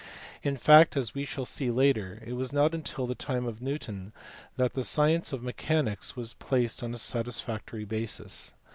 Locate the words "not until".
2.51-3.05